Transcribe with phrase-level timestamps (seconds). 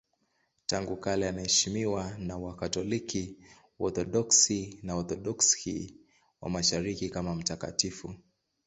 [0.65, 3.35] Tangu kale anaheshimiwa na Wakatoliki,
[3.79, 5.97] Waorthodoksi na Waorthodoksi
[6.41, 8.15] wa Mashariki kama mtakatifu.